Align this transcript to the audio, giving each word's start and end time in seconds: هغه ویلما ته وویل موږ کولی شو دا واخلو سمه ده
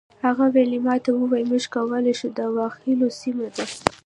هغه 0.25 0.45
ویلما 0.53 0.95
ته 1.03 1.09
وویل 1.13 1.45
موږ 1.51 1.63
کولی 1.75 2.13
شو 2.19 2.27
دا 2.37 2.45
واخلو 2.55 3.07
سمه 3.19 3.47
ده 3.55 3.65